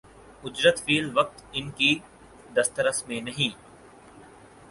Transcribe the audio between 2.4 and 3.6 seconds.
دسترس میں نہیں